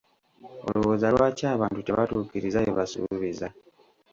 [0.67, 3.47] Olowooza lwaki abantu tebatuukiriza bye basuubiza?